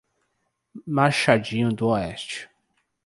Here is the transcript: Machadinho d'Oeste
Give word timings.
Machadinho 0.87 1.69
d'Oeste 1.77 2.49